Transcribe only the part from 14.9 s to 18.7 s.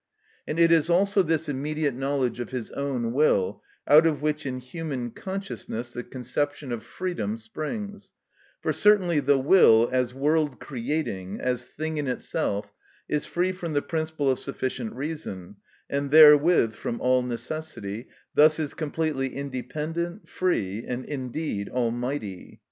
reason, and therewith from all necessity, thus